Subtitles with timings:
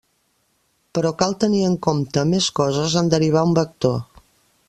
[0.97, 3.97] Però cal tenir en compte més coses en derivar un vector.